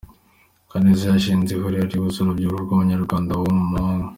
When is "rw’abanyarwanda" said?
2.65-3.37